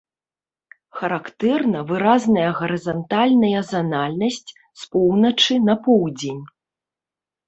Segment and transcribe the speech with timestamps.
[0.99, 6.41] Характэрна выразная гарызантальная занальнасць з поўначы на поўдзень.